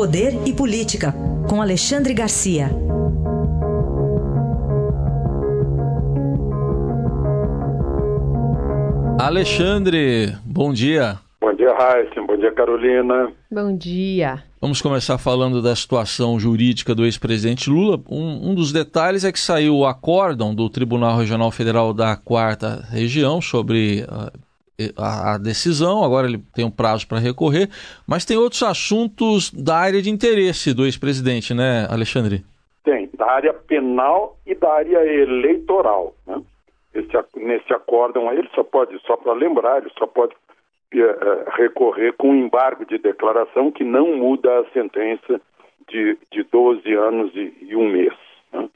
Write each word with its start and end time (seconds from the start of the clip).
Poder 0.00 0.32
e 0.46 0.52
Política, 0.54 1.14
com 1.46 1.60
Alexandre 1.60 2.14
Garcia. 2.14 2.70
Alexandre, 9.20 10.34
bom 10.42 10.72
dia. 10.72 11.18
Bom 11.38 11.52
dia, 11.52 11.74
Raíssa. 11.74 12.22
Bom 12.26 12.34
dia, 12.38 12.50
Carolina. 12.50 13.30
Bom 13.52 13.76
dia. 13.76 14.42
Vamos 14.58 14.80
começar 14.80 15.18
falando 15.18 15.60
da 15.60 15.76
situação 15.76 16.40
jurídica 16.40 16.94
do 16.94 17.04
ex-presidente 17.04 17.68
Lula. 17.68 18.02
Um, 18.08 18.52
um, 18.52 18.54
dos 18.54 18.72
detalhes 18.72 19.22
é 19.22 19.30
que 19.30 19.38
saiu 19.38 19.76
o 19.76 19.84
acórdão 19.84 20.54
do 20.54 20.70
Tribunal 20.70 21.18
Regional 21.18 21.50
Federal 21.50 21.92
da 21.92 22.16
Quarta 22.16 22.86
Região 22.90 23.42
sobre 23.42 24.06
uh, 24.08 24.32
a, 24.96 25.34
a, 25.34 25.38
decisão. 25.38 26.04
Agora 26.04 26.26
ele 26.26 26.38
tem 26.54 26.64
um 26.64 26.70
prazo 26.70 27.06
para 27.06 27.18
recorrer, 27.18 27.68
mas 28.06 28.24
tem 28.24 28.36
outros 28.36 28.62
assuntos 28.62 29.50
da 29.50 29.76
área 29.76 30.00
de 30.02 30.10
interesse 30.10 30.74
do 30.74 30.84
ex-presidente, 30.84 31.54
né, 31.54 31.86
Alexandre? 31.90 32.44
Tem, 32.84 33.08
da 33.14 33.30
área 33.30 33.52
penal 33.52 34.36
e 34.46 34.54
da 34.54 34.72
área 34.72 35.04
eleitoral. 35.06 36.14
Né? 36.26 36.42
Esse, 36.94 37.12
nesse 37.36 37.72
acórdão 37.72 38.28
aí, 38.28 38.38
ele 38.38 38.50
só 38.54 38.64
pode, 38.64 38.98
só 39.06 39.16
para 39.16 39.32
lembrar, 39.32 39.78
ele 39.78 39.92
só 39.98 40.06
pode 40.06 40.34
uh, 40.34 41.50
recorrer 41.56 42.12
com 42.14 42.34
embargo 42.34 42.84
de 42.84 42.98
declaração 42.98 43.70
que 43.70 43.84
não 43.84 44.16
muda 44.16 44.60
a 44.60 44.64
sentença 44.72 45.40
de, 45.88 46.18
de 46.32 46.42
12 46.44 46.92
anos 46.94 47.32
e, 47.34 47.54
e 47.62 47.76
um 47.76 47.88
mês. 47.88 48.14
Né? 48.52 48.68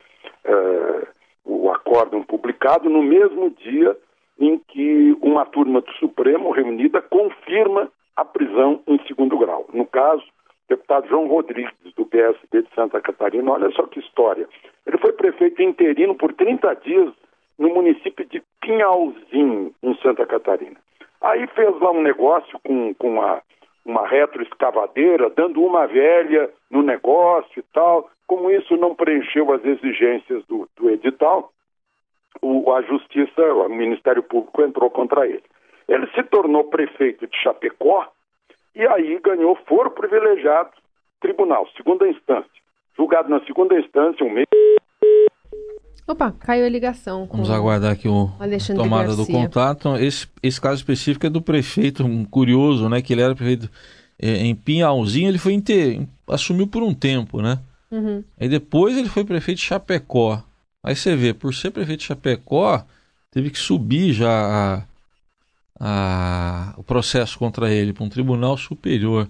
Uh, 0.44 1.06
o 1.44 1.70
acórdão 1.70 2.22
publicado 2.22 2.88
no 2.88 3.02
mesmo 3.02 3.50
dia 3.50 3.96
em 4.38 4.58
que 4.58 5.16
uma 5.20 5.44
turma 5.46 5.80
do 5.80 5.92
Supremo 5.92 6.50
reunida 6.50 7.00
confirma 7.00 7.90
a 8.16 8.24
prisão 8.24 8.80
em 8.86 8.98
segundo 9.06 9.38
grau. 9.38 9.66
No 9.72 9.86
caso, 9.86 10.22
o 10.22 10.68
deputado 10.68 11.08
João 11.08 11.26
Rodrigues, 11.26 11.72
do 11.96 12.06
PSD 12.06 12.62
de 12.62 12.74
Santa 12.74 13.00
Catarina, 13.00 13.52
olha 13.52 13.70
só 13.72 13.86
que 13.86 14.00
história. 14.00 14.48
Ele 14.86 14.98
foi 14.98 15.12
prefeito 15.12 15.62
interino 15.62 16.14
por 16.14 16.32
30 16.32 16.74
dias 16.76 17.12
no 17.58 17.68
município 17.68 18.24
de 18.26 18.42
Pinhalzinho, 18.60 19.72
em 19.82 19.94
Santa 19.98 20.26
Catarina. 20.26 20.76
Aí 21.20 21.46
fez 21.48 21.78
lá 21.80 21.90
um 21.90 22.02
negócio 22.02 22.58
com, 22.64 22.94
com 22.94 23.10
uma, 23.14 23.40
uma 23.84 24.06
retroescavadeira, 24.06 25.30
dando 25.30 25.62
uma 25.62 25.86
velha 25.86 26.50
no 26.70 26.82
negócio 26.82 27.60
e 27.60 27.62
tal. 27.72 28.10
Como 28.26 28.50
isso 28.50 28.76
não 28.76 28.94
preencheu 28.94 29.52
as 29.52 29.64
exigências 29.64 30.44
do, 30.46 30.68
do 30.76 30.90
edital, 30.90 31.50
o, 32.44 32.72
a 32.72 32.82
Justiça, 32.82 33.42
o 33.42 33.68
Ministério 33.68 34.22
Público 34.22 34.62
entrou 34.62 34.90
contra 34.90 35.26
ele. 35.26 35.42
Ele 35.88 36.06
se 36.14 36.22
tornou 36.24 36.64
prefeito 36.64 37.26
de 37.26 37.36
Chapecó 37.42 38.06
e 38.74 38.86
aí 38.86 39.18
ganhou 39.22 39.56
foro 39.66 39.90
privilegiado 39.90 40.70
tribunal, 41.20 41.66
segunda 41.76 42.06
instância. 42.08 42.50
Julgado 42.96 43.28
na 43.28 43.40
segunda 43.44 43.78
instância, 43.78 44.24
um 44.24 44.30
mês 44.30 44.46
Opa, 46.06 46.32
caiu 46.32 46.66
a 46.66 46.68
ligação. 46.68 47.26
Vamos 47.32 47.50
aguardar 47.50 47.92
aqui 47.92 48.06
o 48.06 48.28
Alexandre 48.38 48.82
tomada 48.82 49.06
Garcia. 49.06 49.24
do 49.24 49.32
contato. 49.32 49.96
Esse, 49.96 50.28
esse 50.42 50.60
caso 50.60 50.76
específico 50.76 51.26
é 51.26 51.30
do 51.30 51.40
prefeito, 51.40 52.04
um 52.04 52.26
curioso, 52.26 52.90
né? 52.90 53.00
Que 53.00 53.14
ele 53.14 53.22
era 53.22 53.34
prefeito 53.34 53.70
é, 54.20 54.44
em 54.44 54.54
Pinhalzinho, 54.54 55.30
ele 55.30 55.38
foi 55.38 55.54
inter... 55.54 56.06
assumiu 56.28 56.66
por 56.66 56.82
um 56.82 56.92
tempo, 56.92 57.40
né? 57.40 57.58
Uhum. 57.90 58.22
Aí 58.38 58.48
depois 58.48 58.98
ele 58.98 59.08
foi 59.08 59.24
prefeito 59.24 59.58
de 59.58 59.64
Chapecó. 59.64 60.42
Aí 60.84 60.94
você 60.94 61.16
vê, 61.16 61.32
por 61.32 61.54
ser 61.54 61.70
prefeito 61.70 62.00
de 62.00 62.06
Chapecó, 62.06 62.84
teve 63.30 63.50
que 63.50 63.58
subir 63.58 64.12
já 64.12 64.30
a, 64.30 64.82
a, 65.80 66.74
o 66.76 66.84
processo 66.84 67.38
contra 67.38 67.72
ele 67.72 67.92
para 67.92 68.04
um 68.04 68.08
tribunal 68.10 68.56
superior. 68.58 69.26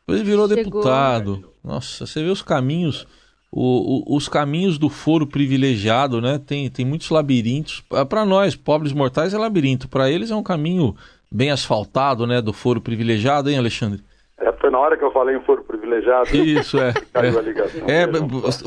Depois 0.00 0.20
ele 0.20 0.28
virou 0.28 0.48
Chegou. 0.48 0.64
deputado. 0.64 1.52
Nossa, 1.62 2.04
você 2.04 2.22
vê 2.22 2.28
os 2.28 2.42
caminhos 2.42 3.06
o, 3.50 4.12
o, 4.12 4.16
os 4.16 4.28
caminhos 4.28 4.78
do 4.78 4.88
foro 4.88 5.26
privilegiado, 5.26 6.20
né? 6.20 6.38
Tem, 6.38 6.68
tem 6.68 6.84
muitos 6.84 7.08
labirintos. 7.10 7.82
Para 8.08 8.24
nós, 8.24 8.54
pobres 8.54 8.92
mortais, 8.92 9.32
é 9.32 9.38
labirinto. 9.38 9.88
Para 9.88 10.10
eles 10.10 10.30
é 10.30 10.36
um 10.36 10.42
caminho 10.42 10.94
bem 11.30 11.50
asfaltado, 11.50 12.26
né? 12.26 12.42
Do 12.42 12.52
foro 12.52 12.80
privilegiado, 12.80 13.48
hein, 13.48 13.58
Alexandre? 13.58 14.02
É, 14.40 14.52
foi 14.52 14.70
na 14.70 14.78
hora 14.78 14.96
que 14.96 15.02
eu 15.02 15.10
falei 15.10 15.36
em 15.36 15.40
foro 15.40 15.64
privilegiado. 15.64 16.28
Isso, 16.36 16.78
é. 16.78 16.92
Caiu 17.12 17.36
é, 17.36 17.38
a 17.38 17.42
ligação. 17.42 17.86
é, 17.88 18.04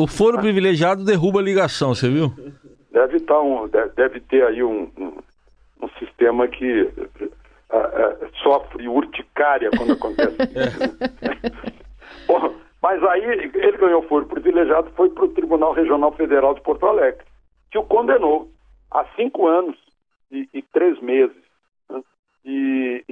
o 0.02 0.08
foro 0.08 0.40
privilegiado 0.40 1.06
derruba 1.06 1.40
a 1.40 1.44
ligação, 1.44 1.96
você 1.96 2.10
viu? 2.10 2.34
Deve, 2.92 3.22
tá 3.22 3.40
um, 3.40 3.70
deve 3.96 4.20
ter 4.20 4.44
aí 4.46 4.62
um, 4.62 4.92
um, 4.98 5.14
um 5.82 5.90
sistema 5.98 6.48
que 6.48 6.82
uh, 6.84 6.90
uh, 7.72 8.38
sofre 8.44 8.88
urticária 8.88 9.70
quando 9.78 9.94
acontece 9.94 10.36
isso. 10.44 11.72
Bom, 12.28 12.54
mas 12.82 13.02
aí 13.04 13.24
ele 13.24 13.78
ganhou 13.78 14.02
foro 14.04 14.26
privilegiado, 14.26 14.92
foi 14.96 15.10
para 15.10 15.24
o 15.24 15.30
Tribunal 15.30 15.72
Regional 15.72 16.12
Federal 16.12 16.54
de 16.54 16.62
Porto 16.62 16.86
Alegre, 16.86 17.24
que 17.72 17.78
o 17.78 17.84
condenou 17.84 18.50
a 18.92 19.06
cinco 19.16 19.48
anos 19.48 19.78
e, 20.30 20.50
e 20.54 20.62
três 20.62 21.00
meses. 21.00 21.41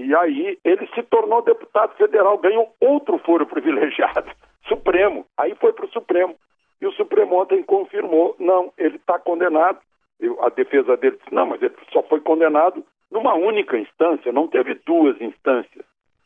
E, 0.10 0.16
aí 0.16 0.58
ele 0.66 0.88
se 0.96 1.04
tornou 1.04 1.44
deputado 1.44 1.96
federal, 1.96 2.40
ganhou 2.40 2.74
outro 2.82 3.20
foro 3.20 3.46
privilegiado, 3.46 4.32
Supremo. 4.68 5.24
Aí 5.38 5.54
foi 5.56 5.72
para 5.72 5.86
o 5.86 5.92
Supremo. 5.92 6.36
E 6.82 6.88
o 6.88 6.92
Supremo 6.94 7.40
ontem 7.40 7.62
confirmou, 7.62 8.36
não, 8.40 8.74
ele 8.76 8.96
está 8.96 9.20
condenado. 9.20 9.78
Eu, 10.20 10.44
a 10.44 10.50
defesa 10.50 10.98
dele 10.98 11.18
disse, 11.18 11.32
não, 11.34 11.46
mas 11.46 11.62
ele 11.62 11.76
só 11.94 12.02
foi 12.02 12.22
condenado 12.22 12.84
numa 13.12 13.36
única 13.36 13.78
instância, 13.78 14.32
não 14.32 14.48
teve 14.48 14.74
duas 14.84 15.20
instâncias, 15.22 15.86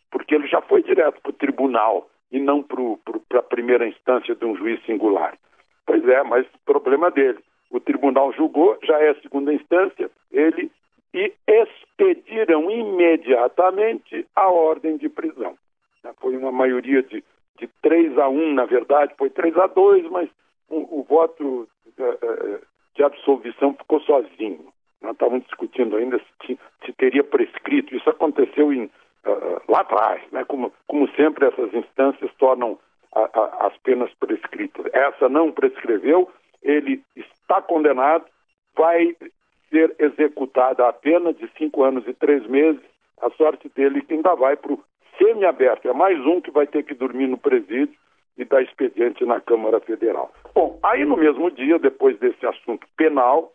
porque 0.09 0.33
ele 0.33 0.47
já 0.47 0.61
foi 0.61 0.81
direto 0.81 1.22
para 1.22 1.31
o 1.31 1.33
tribunal 1.33 2.07
e 2.31 2.39
não 2.39 2.63
para 2.63 3.39
a 3.39 3.43
primeira 3.43 3.85
instância 3.85 4.33
de 4.33 4.45
um 4.45 4.55
juiz 4.55 4.81
singular. 4.85 5.38
Pois 5.85 6.07
é, 6.07 6.23
mas 6.23 6.47
problema 6.66 7.11
dele. 7.11 7.39
O 7.69 7.81
tribunal 7.81 8.31
julgou, 8.31 8.77
já 8.83 8.97
é 8.99 9.13
segunda 9.16 9.53
instância, 9.53 10.09
ele 10.31 10.72
e 11.13 11.34
expediram 11.47 12.69
imediatamente 12.72 14.25
a 14.35 14.50
ordem 14.50 14.97
de 14.97 15.09
prisão. 15.09 15.56
Foi 16.19 16.35
uma 16.35 16.51
maioria 16.51 17.01
de, 17.03 17.24
de 17.57 17.68
3 17.81 18.18
a 18.18 18.28
1, 18.28 18.53
na 18.53 18.66
verdade, 18.66 19.13
foi 19.18 19.29
3 19.29 19.57
a 19.57 19.68
2, 19.68 20.09
mas 20.09 20.29
o, 20.69 21.00
o 21.00 21.03
voto 21.03 21.68
uh, 21.88 22.66
de 22.96 23.03
absolvição 23.03 23.73
ficou 23.73 24.02
sozinho. 24.02 24.68
Nós 25.02 25.13
estávamos 25.13 25.46
discutindo 25.46 25.96
ainda 25.96 26.19
se, 26.46 26.57
se 26.85 26.94
teria 26.94 27.23
prescrito. 27.23 27.96
Isso 27.96 28.09
aconteceu 28.09 28.73
em 28.73 28.90
Uh, 29.25 29.72
lá 29.72 29.79
atrás, 29.79 30.22
né? 30.34 30.44
como, 30.44 30.73
como 30.85 31.09
sempre 31.12 31.46
essas 31.46 31.73
instâncias 31.73 32.29
tornam 32.38 32.78
a, 33.16 33.22
a, 33.22 33.68
as 33.68 33.78
penas 33.78 34.13
prescritas. 34.16 34.85
Essa 34.91 35.29
não 35.29 35.50
prescreveu, 35.50 36.29
ele 36.62 37.02
está 37.16 37.62
condenado, 37.62 38.25
vai 38.75 39.16
ser 39.73 39.95
executada 39.97 40.88
a 40.88 40.94
pena 40.94 41.34
de 41.34 41.50
cinco 41.57 41.84
anos 41.84 42.07
e 42.07 42.13
três 42.13 42.45
meses. 42.45 42.81
A 43.19 43.31
sorte 43.31 43.67
dele 43.69 44.01
que 44.01 44.13
ainda 44.13 44.35
vai 44.35 44.56
para 44.56 44.73
o 44.73 44.84
semiaberto. 45.17 45.89
É 45.89 45.94
mais 45.94 46.19
um 46.25 46.39
que 46.39 46.51
vai 46.51 46.67
ter 46.67 46.84
que 46.84 46.94
dormir 46.94 47.25
no 47.25 47.38
presídio 47.38 47.95
e 48.38 48.45
dar 48.45 48.61
expediente 48.61 49.25
na 49.25 49.41
Câmara 49.41 49.79
Federal. 49.79 50.31
Bom, 50.53 50.79
aí 50.84 51.03
no 51.06 51.17
mesmo 51.17 51.50
dia, 51.50 51.79
depois 51.79 52.17
desse 52.19 52.45
assunto 52.45 52.85
penal, 52.95 53.51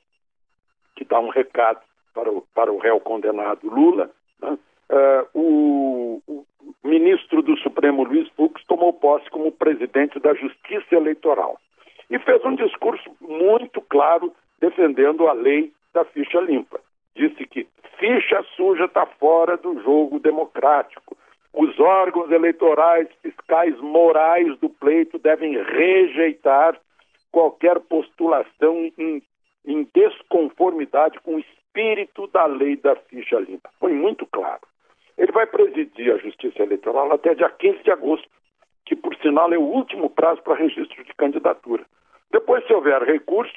que 0.97 1.05
dá 1.05 1.21
um 1.21 1.29
recado 1.29 1.81
para 2.12 2.31
o, 2.31 2.43
para 2.55 2.73
o 2.73 2.79
réu 2.79 2.99
condenado 2.99 3.69
Lula, 3.69 4.11
né? 4.43 4.59
Uh, 4.91 5.39
o, 5.39 6.23
o, 6.27 6.47
ministro 6.83 7.43
do 7.43 7.59
Supremo 7.59 8.05
Luiz 8.05 8.27
Fux 8.31 8.65
tomou 8.65 8.91
posse 8.93 9.29
como 9.29 9.53
presidente 9.53 10.19
da 10.19 10.33
Justiça 10.33 10.95
Eleitoral 10.95 11.61
e 12.09 12.19
fez 12.19 12.43
um 12.43 12.55
discurso 12.55 13.11
muito 13.21 13.83
claro 13.83 14.33
defendendo 14.59 15.29
a 15.29 15.35
lei 15.35 15.73
da 15.99 16.05
ficha 16.05 16.41
limpa. 16.41 16.81
Disse 17.17 17.45
que 17.47 17.67
ficha 17.99 18.45
suja 18.57 18.85
está 18.85 19.05
fora 19.05 19.57
do 19.57 19.83
jogo 19.83 20.21
democrático. 20.21 21.17
Os 21.53 21.79
órgãos 21.81 22.31
eleitorais, 22.31 23.09
fiscais, 23.21 23.77
morais 23.81 24.56
do 24.59 24.69
pleito 24.69 25.19
devem 25.19 25.61
rejeitar 25.61 26.79
qualquer 27.33 27.81
postulação 27.81 28.93
em, 28.97 29.23
em 29.67 29.89
desconformidade 29.93 31.19
com 31.21 31.35
o 31.35 31.41
espírito 31.41 32.29
da 32.29 32.47
lei 32.47 32.77
da 32.77 32.94
ficha 32.94 33.41
limpa. 33.41 33.71
Foi 33.81 33.93
muito 33.93 34.25
claro. 34.27 34.61
Ele 35.17 35.33
vai 35.33 35.47
presidir 35.47 36.15
a 36.15 36.19
Justiça 36.19 36.62
Eleitoral 36.62 37.12
até 37.12 37.35
dia 37.35 37.51
15 37.51 37.83
de 37.83 37.91
agosto, 37.91 38.29
que, 38.87 38.94
por 38.94 39.17
sinal, 39.17 39.53
é 39.53 39.59
o 39.59 39.62
último 39.62 40.09
prazo 40.09 40.41
para 40.43 40.55
registro 40.55 41.03
de 41.03 41.12
candidatura. 41.15 41.85
Depois, 42.31 42.65
se 42.67 42.73
houver 42.73 43.03
recurso, 43.03 43.53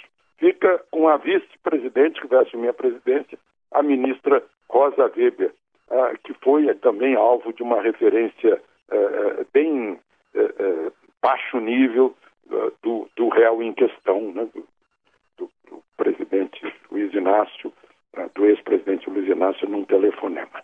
a 1.07 1.17
vice-presidente, 1.17 2.21
que 2.21 2.27
vai 2.27 2.43
assumir 2.43 2.69
a 2.69 2.73
presidência, 2.73 3.37
a 3.71 3.81
ministra 3.81 4.43
Rosa 4.69 5.11
Weber, 5.15 5.53
uh, 5.89 6.17
que 6.23 6.33
foi 6.35 6.73
também 6.75 7.15
alvo 7.15 7.53
de 7.53 7.63
uma 7.63 7.81
referência 7.81 8.61
uh, 8.91 9.45
bem 9.53 9.99
uh, 10.35 10.93
baixo 11.21 11.59
nível 11.59 12.15
do, 12.83 13.07
do 13.15 13.29
réu 13.29 13.63
em 13.63 13.71
questão, 13.73 14.33
né, 14.33 14.45
do, 14.53 14.67
do, 15.37 15.49
do 15.69 15.83
presidente 15.95 16.59
Luiz 16.91 17.13
Inácio, 17.13 17.71
do 18.35 18.45
ex-presidente 18.45 19.09
Luiz 19.09 19.25
Inácio, 19.29 19.69
num 19.69 19.85
telefonema. 19.85 20.61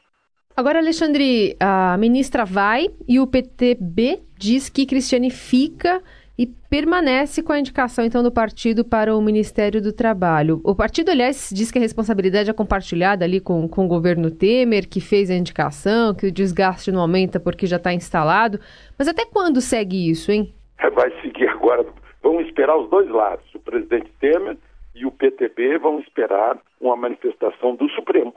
Agora, 0.58 0.80
Alexandre, 0.80 1.56
a 1.60 1.96
ministra 1.98 2.44
vai 2.44 2.88
e 3.08 3.20
o 3.20 3.28
PTB 3.28 4.24
diz 4.38 4.70
que 4.70 4.88
Cristiane 4.88 5.30
fica 5.30 6.02
e 6.38 6.46
permanece 6.46 7.42
com 7.42 7.52
a 7.52 7.60
indicação, 7.60 8.06
então, 8.06 8.22
do 8.22 8.32
partido 8.32 8.86
para 8.86 9.16
o 9.16 9.22
Ministério 9.22 9.82
do 9.82 9.92
Trabalho. 9.92 10.62
O 10.64 10.76
partido, 10.76 11.10
aliás, 11.10 11.50
diz 11.52 11.72
que 11.72 11.80
a 11.80 11.82
responsabilidade 11.82 12.50
é 12.50 12.54
compartilhada 12.54 13.26
ali 13.26 13.40
com, 13.40 13.68
com 13.68 13.86
o 13.86 13.88
governo 13.88 14.30
Temer, 14.30 14.88
que 14.88 15.02
fez 15.02 15.32
a 15.32 15.36
indicação, 15.36 16.14
que 16.14 16.28
o 16.28 16.32
desgaste 16.32 16.92
não 16.92 17.02
aumenta 17.02 17.40
porque 17.40 17.66
já 17.66 17.78
está 17.78 17.92
instalado. 17.92 18.60
Mas 18.98 19.08
até 19.08 19.26
quando 19.26 19.60
segue 19.60 20.10
isso, 20.10 20.32
hein? 20.32 20.54
É, 20.78 20.90
vai 20.92 21.12
seguir 21.22 21.48
agora. 21.50 21.86
Vamos 22.22 22.46
esperar 22.46 22.78
os 22.78 22.90
dois 22.90 23.10
lados. 23.10 23.46
O 23.56 23.60
presidente 23.60 24.12
Temer 24.20 24.58
e 24.94 25.06
o 25.06 25.12
PTB 25.12 25.80
vão 25.80 26.00
esperar 26.00 26.58
uma 26.80 26.96
manifestação 26.96 27.76
do 27.76 27.90
Supremo. 27.90 28.34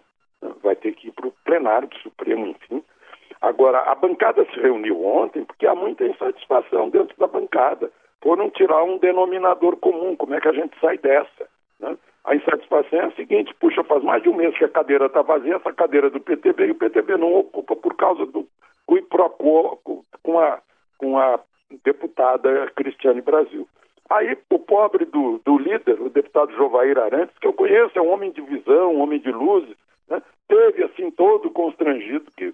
Vai 0.63 0.75
ter 0.75 0.93
que 0.93 1.09
ir 1.09 1.13
para 1.13 1.27
o 1.27 1.35
plenário 1.45 1.89
do 1.89 1.97
Supremo, 1.99 2.47
enfim, 2.47 2.83
Agora, 3.41 3.79
a 3.81 3.95
bancada 3.95 4.45
se 4.47 4.61
reuniu 4.61 5.05
ontem 5.05 5.45
porque 5.45 5.67
há 5.67 5.75
muita 5.75 6.05
insatisfação 6.05 6.91
dentro 6.91 7.17
da 7.19 7.27
bancada. 7.27 7.91
Foram 8.23 8.51
tirar 8.51 8.85
um 8.85 8.99
denominador 8.99 9.77
comum. 9.77 10.15
Como 10.15 10.35
é 10.35 10.41
que 10.41 10.49
a 10.49 10.53
gente 10.53 10.79
sai 10.79 10.99
dessa? 10.99 11.49
Né? 11.79 11.97
A 12.25 12.37
insatisfação 12.37 12.99
é 12.99 13.05
a 13.07 13.13
seguinte: 13.13 13.55
puxa, 13.59 13.83
faz 13.85 14.03
mais 14.03 14.23
de 14.23 14.29
um 14.29 14.35
mês 14.35 14.57
que 14.57 14.65
a 14.65 14.69
cadeira 14.69 15.07
está 15.07 15.23
vazia, 15.23 15.57
essa 15.57 15.73
cadeira 15.73 16.11
do 16.11 16.21
PTB, 16.21 16.67
e 16.67 16.71
o 16.73 16.75
PTB 16.75 17.17
não 17.17 17.35
ocupa 17.35 17.75
por 17.75 17.97
causa 17.97 18.27
do 18.27 18.47
cui 18.87 19.01
pro 19.03 19.31
com 20.23 20.39
a, 20.39 20.59
com 20.99 21.19
a 21.19 21.41
deputada 21.85 22.71
Cristiane 22.75 23.23
Brasil. 23.23 23.67
Aí 24.11 24.37
o 24.51 24.59
pobre 24.59 25.05
do, 25.05 25.41
do 25.45 25.57
líder, 25.57 26.01
o 26.01 26.11
deputado 26.11 26.53
Jovair 26.57 26.99
Arantes, 26.99 27.39
que 27.39 27.47
eu 27.47 27.53
conheço, 27.53 27.97
é 27.97 28.03
um 28.03 28.11
homem 28.11 28.33
de 28.33 28.41
visão, 28.41 28.93
um 28.93 29.01
homem 29.01 29.21
de 29.21 29.31
luzes, 29.31 29.77
né? 30.09 30.21
teve 30.49 30.83
assim 30.83 31.13
todo 31.13 31.49
constrangido 31.51 32.27
que 32.37 32.53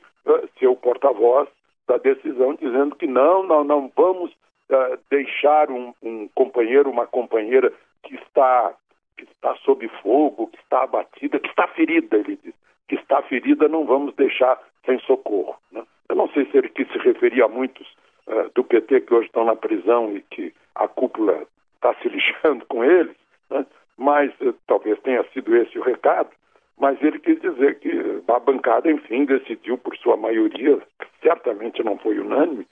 porta-voz 0.86 1.48
da 1.88 1.96
decisão 1.96 2.54
dizendo 2.54 2.94
que 2.94 3.08
não, 3.08 3.42
não, 3.42 3.64
não 3.64 3.90
vamos 3.96 4.30
uh, 4.70 4.96
deixar 5.10 5.68
um, 5.68 5.92
um, 6.00 6.28
companheiro, 6.28 6.88
uma 6.88 7.08
companheira 7.08 7.72
que 8.04 8.14
está 8.14 8.72
que 9.16 9.24
está 9.24 9.56
sob 9.64 9.88
fogo, 10.02 10.48
que 10.48 10.58
está 10.58 10.82
abatida, 10.82 11.40
que 11.40 11.48
está 11.48 11.66
ferida, 11.68 12.18
ele 12.18 12.38
diz, 12.44 12.54
que 12.86 12.96
está 12.96 13.22
ferida, 13.22 13.66
não 13.66 13.86
vamos 13.86 14.14
deixar 14.14 14.60
sem 14.84 14.98
socorro. 15.00 15.56
Né? 15.72 15.82
Eu 16.08 16.16
não 16.16 16.28
sei 16.28 16.44
se 16.44 16.58
ele 16.58 16.70
se 16.76 16.98
referir 16.98 17.42
a 17.42 17.48
muitos 17.48 17.88
uh, 18.28 18.48
do 18.54 18.62
PT 18.62 19.00
que 19.00 19.14
hoje 19.14 19.26
estão 19.26 19.44
na 19.44 19.56
prisão 19.56 20.14
e 20.14 20.20
que 20.20 20.54
a 20.74 20.86
cúpula 20.86 21.46
está 21.76 21.94
se 21.94 22.06
lixando 22.10 22.64
com 22.66 22.84
eles, 22.84 23.16
né? 23.50 23.66
mas 23.96 24.30
talvez 24.68 25.00
tenha 25.00 25.24
sido 25.32 25.56
esse 25.56 25.78
o 25.78 25.82
recado 25.82 26.30
mas 26.78 27.02
ele 27.02 27.18
quis 27.18 27.40
dizer 27.40 27.78
que 27.78 28.22
a 28.28 28.38
bancada, 28.38 28.90
enfim, 28.90 29.24
decidiu, 29.24 29.78
por 29.78 29.96
sua 29.96 30.16
maioria, 30.16 30.78
certamente 31.22 31.82
não 31.82 31.98
foi 31.98 32.18
unânime, 32.18 32.66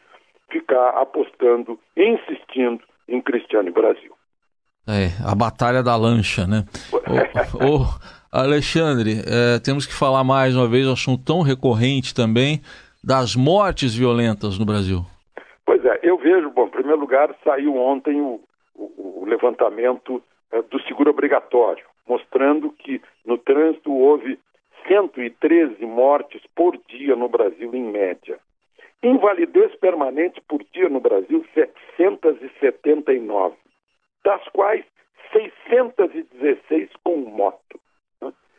ficar 0.50 0.90
apostando, 0.90 1.78
insistindo 1.96 2.82
em 3.08 3.20
Cristiane 3.20 3.70
Brasil. 3.70 4.12
É, 4.86 5.08
a 5.26 5.34
batalha 5.34 5.82
da 5.82 5.96
lancha, 5.96 6.46
né? 6.46 6.64
ô, 7.58 7.80
ô, 7.80 7.86
Alexandre, 8.30 9.22
é, 9.26 9.58
temos 9.58 9.86
que 9.86 9.94
falar 9.94 10.22
mais 10.22 10.54
uma 10.54 10.68
vez, 10.68 10.86
um 10.86 10.92
assunto 10.92 11.24
tão 11.24 11.40
recorrente 11.40 12.14
também, 12.14 12.60
das 13.02 13.34
mortes 13.34 13.94
violentas 13.94 14.58
no 14.58 14.66
Brasil. 14.66 15.00
Pois 15.64 15.82
é, 15.84 16.00
eu 16.02 16.18
vejo, 16.18 16.50
bom, 16.50 16.66
em 16.66 16.70
primeiro 16.70 17.00
lugar, 17.00 17.34
saiu 17.42 17.74
ontem 17.76 18.20
o, 18.20 18.40
o, 18.74 19.22
o 19.22 19.24
levantamento 19.24 20.22
é, 20.52 20.60
do 20.60 20.78
seguro 20.82 21.10
obrigatório 21.10 21.84
mostrando 22.06 22.70
que 22.72 23.00
no 23.24 23.38
trânsito 23.38 23.92
houve 23.92 24.38
113 24.86 25.84
mortes 25.86 26.42
por 26.54 26.76
dia 26.88 27.16
no 27.16 27.28
Brasil, 27.28 27.74
em 27.74 27.84
média. 27.84 28.38
Invalidez 29.02 29.74
permanente 29.76 30.40
por 30.42 30.62
dia 30.72 30.88
no 30.88 31.00
Brasil, 31.00 31.44
779, 31.96 33.56
das 34.24 34.42
quais 34.48 34.84
616 35.32 36.90
com 37.02 37.16
moto. 37.16 37.80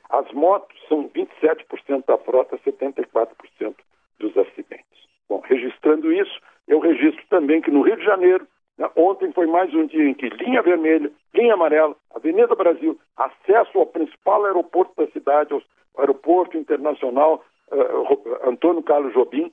As 0.09 0.31
motos 0.31 0.77
são 0.87 1.09
27% 1.09 2.05
da 2.05 2.17
frota, 2.17 2.57
74% 2.59 3.75
dos 4.19 4.37
acidentes. 4.37 4.85
Bom, 5.27 5.41
registrando 5.43 6.13
isso, 6.13 6.39
eu 6.67 6.79
registro 6.79 7.23
também 7.29 7.61
que 7.61 7.71
no 7.71 7.81
Rio 7.81 7.97
de 7.97 8.05
Janeiro, 8.05 8.47
né, 8.77 8.89
ontem 8.95 9.31
foi 9.31 9.47
mais 9.47 9.73
um 9.73 9.85
dia 9.87 10.07
em 10.07 10.13
que 10.13 10.29
linha 10.29 10.61
vermelha, 10.61 11.11
linha 11.33 11.53
amarela, 11.53 11.95
Avenida 12.13 12.53
Brasil, 12.55 12.99
acesso 13.45 13.79
ao 13.79 13.85
principal 13.85 14.45
aeroporto 14.45 14.93
da 14.97 15.11
cidade, 15.11 15.53
ao 15.53 15.61
aeroporto 15.97 16.57
internacional 16.57 17.43
uh, 17.71 18.49
Antônio 18.49 18.83
Carlos 18.83 19.13
Jobim, 19.13 19.51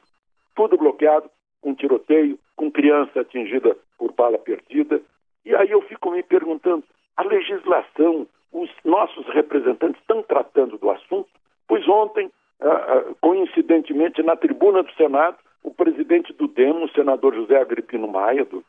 tudo 0.54 0.76
bloqueado, 0.76 1.30
com 1.60 1.74
tiroteio, 1.74 2.38
com 2.56 2.70
criança 2.70 3.20
atingida 3.20 3.76
por 3.98 4.12
bala 4.12 4.38
perdida. 4.38 5.00
E 5.44 5.54
aí 5.54 5.70
eu 5.70 5.82
fico 5.82 6.10
me 6.10 6.22
perguntando, 6.22 6.82
a 7.16 7.22
legislação, 7.22 8.26
os 8.52 8.70
nossos 8.84 9.26
representantes 9.28 10.00
estão 10.00 10.22
tratando 10.22 10.76
do 10.78 10.90
assunto? 10.90 11.28
Pois 11.68 11.86
ontem, 11.88 12.26
uh, 12.60 13.14
coincidentemente, 13.20 14.22
na 14.22 14.36
tribuna 14.36 14.82
do 14.82 14.92
Senado, 14.94 15.36
o 15.62 15.72
presidente 15.72 16.32
do 16.32 16.48
DEMO, 16.48 16.86
o 16.86 16.90
senador 16.90 17.34
José 17.34 17.56
Agripino 17.56 18.08
Maia, 18.08 18.44
do, 18.44 18.64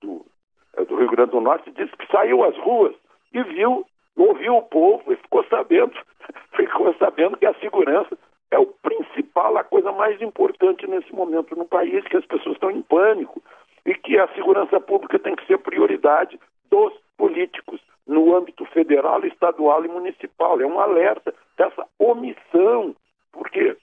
do, 0.00 0.26
do 0.88 0.96
Rio 0.96 1.10
Grande 1.10 1.30
do 1.30 1.40
Norte, 1.40 1.70
disse 1.70 1.96
que 1.96 2.10
saiu 2.10 2.42
às 2.42 2.56
ruas 2.58 2.94
e 3.32 3.42
viu, 3.42 3.86
ouviu 4.16 4.56
o 4.56 4.62
povo 4.62 5.12
e 5.12 5.16
ficou 5.16 5.44
sabendo, 5.44 5.94
ficou 6.56 6.94
sabendo 6.94 7.36
que 7.36 7.46
a 7.46 7.54
segurança 7.54 8.16
é 8.50 8.58
o 8.58 8.66
principal, 8.66 9.56
a 9.56 9.64
coisa 9.64 9.90
mais 9.92 10.20
importante 10.22 10.86
nesse 10.86 11.12
momento 11.12 11.56
no 11.56 11.64
país, 11.64 12.04
que 12.04 12.16
as 12.16 12.26
pessoas 12.26 12.54
estão 12.54 12.70
em 12.70 12.82
pânico 12.82 13.42
e 13.84 13.94
que 13.94 14.18
a 14.18 14.28
segurança 14.28 14.80
pública 14.80 15.18
tem 15.18 15.34
que 15.34 15.46
ser 15.46 15.58
prioridade 15.58 16.38
dos 16.70 16.92
políticos 17.16 17.80
no 18.06 18.36
âmbito 18.36 18.64
federal, 18.66 19.24
estadual 19.24 19.84
e 19.84 19.88
municipal. 19.88 20.60
É 20.60 20.66
um 20.66 20.78
alerta 20.78 21.34
dessa 21.56 21.86
omissão, 21.98 22.94
porque 23.32 23.76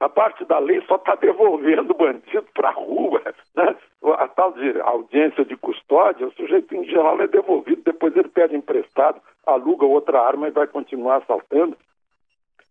a 0.00 0.08
parte 0.08 0.44
da 0.44 0.58
lei 0.58 0.82
só 0.86 0.96
está 0.96 1.14
devolvendo 1.20 1.92
o 1.92 1.96
bandido 1.96 2.46
para 2.54 2.68
a 2.68 2.72
rua. 2.72 3.22
Né? 3.54 3.76
A 4.18 4.28
tal 4.28 4.52
de 4.52 4.80
audiência 4.80 5.44
de 5.44 5.56
custódia, 5.56 6.26
o 6.26 6.32
sujeito 6.32 6.74
em 6.74 6.84
geral 6.84 7.20
é 7.20 7.26
devolvido, 7.26 7.82
depois 7.84 8.16
ele 8.16 8.28
pede 8.28 8.56
emprestado, 8.56 9.20
aluga 9.46 9.86
outra 9.86 10.20
arma 10.20 10.48
e 10.48 10.52
vai 10.52 10.66
continuar 10.66 11.18
assaltando. 11.18 11.76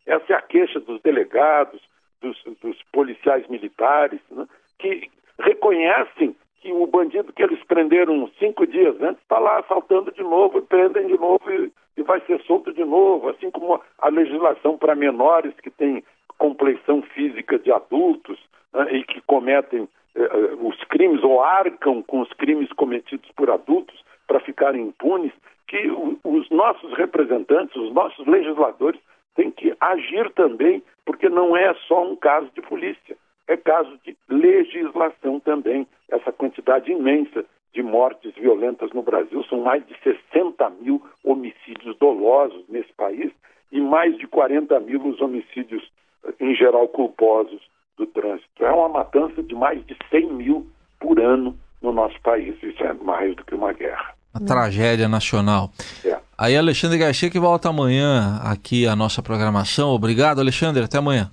Essa 0.05 0.33
é 0.33 0.35
a 0.35 0.41
queixa 0.41 0.79
dos 0.79 1.01
delegados, 1.01 1.81
dos, 2.21 2.41
dos 2.61 2.81
policiais 2.91 3.47
militares, 3.47 4.19
né? 4.31 4.47
que 4.79 5.09
reconhecem 5.39 6.35
que 6.61 6.71
o 6.71 6.87
bandido 6.87 7.33
que 7.33 7.43
eles 7.43 7.61
prenderam 7.65 8.29
cinco 8.39 8.65
dias 8.65 8.95
antes 9.01 9.21
está 9.21 9.37
lá 9.37 9.59
assaltando 9.59 10.11
de 10.11 10.23
novo, 10.23 10.61
prendem 10.61 11.07
de 11.07 11.17
novo 11.17 11.43
e, 11.51 11.71
e 11.97 12.03
vai 12.03 12.21
ser 12.21 12.41
solto 12.43 12.71
de 12.71 12.85
novo, 12.85 13.29
assim 13.29 13.51
como 13.51 13.81
a 13.99 14.09
legislação 14.09 14.77
para 14.77 14.95
menores 14.95 15.53
que 15.61 15.69
tem 15.69 16.03
compleição 16.37 17.01
física 17.01 17.59
de 17.59 17.71
adultos 17.71 18.39
né, 18.73 18.93
e 18.93 19.03
que 19.03 19.21
cometem 19.21 19.87
eh, 20.15 20.21
eh, 20.21 20.55
os 20.61 20.81
crimes 20.85 21.23
ou 21.23 21.41
arcam 21.41 22.01
com 22.01 22.21
os 22.21 22.31
crimes 22.33 22.71
cometidos 22.73 23.29
por 23.35 23.49
adultos 23.49 24.03
para 24.27 24.39
ficarem 24.39 24.87
impunes, 24.87 25.31
que 25.67 25.89
os 26.23 26.49
nossos 26.49 26.93
representantes, 26.93 27.75
os 27.75 27.91
nossos 27.93 28.25
legisladores 28.27 28.99
têm 29.35 29.49
que 29.51 29.75
agir 29.79 30.31
também, 30.33 30.83
porque 31.05 31.29
não 31.29 31.57
é 31.57 31.73
só 31.87 32.03
um 32.03 32.15
caso 32.15 32.49
de 32.53 32.61
polícia, 32.61 33.17
é 33.47 33.57
caso 33.57 33.97
de 34.05 34.15
legislação 34.29 35.39
também. 35.39 35.87
Essa 36.09 36.31
quantidade 36.31 36.91
imensa 36.91 37.45
de 37.73 37.81
mortes 37.81 38.33
violentas 38.35 38.91
no 38.93 39.01
Brasil 39.01 39.43
são 39.45 39.61
mais 39.61 39.85
de 39.87 39.95
60 40.03 40.69
mil 40.81 41.01
homicídios 41.23 41.97
dolosos 41.97 42.63
nesse 42.69 42.93
país 42.93 43.31
e 43.71 43.81
mais 43.81 44.15
de 44.17 44.27
40 44.27 44.79
mil 44.81 45.03
os 45.07 45.19
homicídios 45.19 45.91
em 46.39 46.53
geral 46.55 46.87
culposos 46.87 47.61
do 47.97 48.05
trânsito. 48.05 48.63
É 48.63 48.71
uma 48.71 48.89
matança 48.89 49.41
de 49.41 49.55
mais 49.55 49.83
de 49.85 49.97
100 50.11 50.27
mil 50.33 50.67
por 50.99 51.19
ano 51.19 51.57
no 51.83 51.91
nosso 51.91 52.19
país. 52.21 52.55
Isso 52.63 52.83
é 52.83 52.93
mais 52.93 53.35
do 53.35 53.45
que 53.45 53.53
uma 53.53 53.73
guerra. 53.73 54.13
Uma 54.33 54.47
tragédia 54.47 55.07
nacional. 55.07 55.69
É. 56.03 56.17
Aí 56.35 56.57
Alexandre 56.57 56.97
Garcia 56.97 57.29
que 57.29 57.39
volta 57.39 57.69
amanhã 57.69 58.39
aqui 58.43 58.87
a 58.87 58.95
nossa 58.95 59.21
programação. 59.21 59.89
Obrigado, 59.89 60.39
Alexandre. 60.39 60.83
Até 60.83 60.97
amanhã. 60.97 61.29